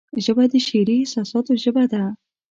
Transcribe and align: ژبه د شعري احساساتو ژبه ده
ژبه 0.23 0.43
د 0.51 0.53
شعري 0.67 0.95
احساساتو 1.01 1.51
ژبه 1.63 1.83
ده 1.91 2.03